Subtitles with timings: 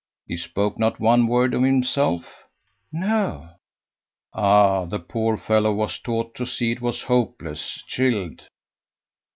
[0.27, 2.45] "He spoke not one word of himself?"
[2.91, 3.49] "No."
[4.33, 4.85] "Ah!
[4.85, 8.49] the poor old fellow was taught to see it was hopeless chilled.